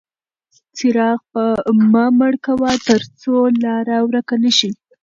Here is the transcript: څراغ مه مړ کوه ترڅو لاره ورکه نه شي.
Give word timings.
څراغ 0.77 1.19
مه 1.91 2.05
مړ 2.17 2.33
کوه 2.45 2.71
ترڅو 2.87 3.35
لاره 3.63 3.97
ورکه 4.07 4.35
نه 4.43 4.51
شي. 4.57 4.71